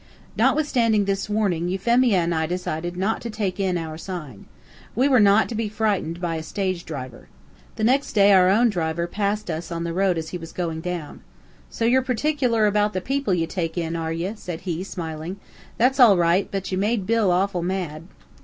Notwithstanding 0.35 1.05
this 1.05 1.29
warning, 1.29 1.69
Euphemia 1.69 2.17
and 2.17 2.33
I 2.33 2.47
decided 2.47 2.97
not 2.97 3.21
to 3.21 3.29
take 3.29 3.59
in 3.59 3.77
our 3.77 3.99
sign. 3.99 4.47
We 4.95 5.07
were 5.07 5.19
not 5.19 5.47
to 5.49 5.53
be 5.53 5.69
frightened 5.69 6.19
by 6.19 6.37
a 6.37 6.41
stage 6.41 6.85
driver. 6.85 7.27
The 7.75 7.83
next 7.83 8.13
day 8.13 8.31
our 8.33 8.49
own 8.49 8.71
driver 8.71 9.05
passed 9.05 9.51
us 9.51 9.71
on 9.71 9.83
the 9.83 9.93
road 9.93 10.17
as 10.17 10.29
he 10.29 10.39
was 10.39 10.53
going 10.53 10.81
down. 10.81 11.21
"So 11.69 11.85
ye're 11.85 12.01
pertickler 12.01 12.65
about 12.65 12.93
the 12.93 12.99
people 13.01 13.35
ye 13.35 13.45
take 13.45 13.77
in, 13.77 13.95
are 13.95 14.11
ye?" 14.11 14.33
said 14.35 14.61
he, 14.61 14.83
smiling. 14.83 15.37
"That's 15.77 15.99
all 15.99 16.17
right, 16.17 16.47
but 16.49 16.71
ye 16.71 16.79
made 16.79 17.05
Bill 17.05 17.29
awful 17.29 17.61
mad." 17.61 18.07